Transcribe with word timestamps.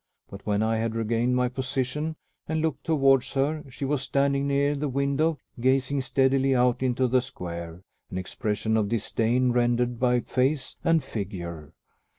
But 0.31 0.47
when 0.47 0.63
I 0.63 0.77
had 0.77 0.95
regained 0.95 1.35
my 1.35 1.47
position 1.47 2.15
and 2.47 2.59
looked 2.59 2.85
towards 2.85 3.33
her, 3.35 3.63
she 3.69 3.85
was 3.85 4.01
standing 4.01 4.47
near 4.47 4.73
the 4.75 4.89
window 4.89 5.37
gazing 5.59 6.01
steadily 6.01 6.55
out 6.55 6.81
into 6.81 7.07
the 7.07 7.21
square, 7.21 7.83
an 8.09 8.17
expression 8.17 8.77
of 8.77 8.89
disdain 8.89 9.51
rendered 9.51 9.99
by 9.99 10.21
face 10.21 10.75
and 10.83 11.03
figure. 11.03 11.73